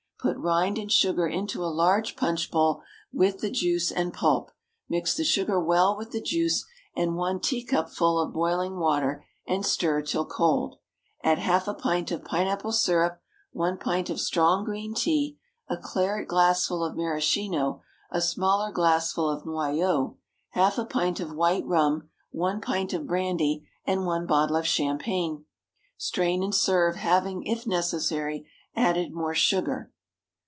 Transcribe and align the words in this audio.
Put 0.23 0.37
rind 0.37 0.77
and 0.77 0.91
sugar 0.91 1.25
into 1.25 1.63
a 1.65 1.73
large 1.73 2.15
punch 2.15 2.51
bowl 2.51 2.83
with 3.11 3.39
the 3.39 3.49
juice 3.49 3.91
and 3.91 4.13
pulp, 4.13 4.51
mix 4.87 5.17
the 5.17 5.23
sugar 5.23 5.59
well 5.59 5.97
with 5.97 6.11
the 6.11 6.21
juice 6.21 6.63
and 6.95 7.15
one 7.15 7.39
teacupful 7.39 8.19
of 8.19 8.31
boiling 8.31 8.77
water, 8.77 9.25
and 9.47 9.65
stir 9.65 10.03
till 10.03 10.27
cold. 10.27 10.77
Add 11.23 11.39
half 11.39 11.67
a 11.67 11.73
pint 11.73 12.11
of 12.11 12.23
pine 12.23 12.45
apple 12.45 12.71
syrup, 12.71 13.19
one 13.51 13.79
pint 13.79 14.11
of 14.11 14.19
strong 14.21 14.63
green 14.63 14.93
tea, 14.93 15.39
a 15.67 15.75
claret 15.75 16.27
glassful 16.27 16.83
of 16.83 16.95
maraschino, 16.95 17.81
a 18.11 18.21
smaller 18.21 18.71
glassful 18.71 19.27
of 19.27 19.43
noyeau, 19.43 20.17
half 20.51 20.77
a 20.77 20.85
pint 20.85 21.19
of 21.19 21.33
white 21.33 21.65
rum, 21.65 22.09
one 22.29 22.61
pint 22.61 22.93
of 22.93 23.07
brandy, 23.07 23.67
and 23.85 24.05
one 24.05 24.27
bottle 24.27 24.55
of 24.57 24.67
champagne. 24.67 25.45
Strain 25.97 26.43
and 26.43 26.53
serve, 26.53 26.95
having, 26.97 27.41
if 27.47 27.65
necessary, 27.65 28.45
added 28.75 29.11
more 29.11 29.33
sugar. 29.33 29.91